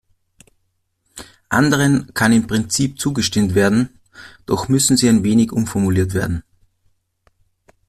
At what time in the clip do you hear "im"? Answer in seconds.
2.33-2.47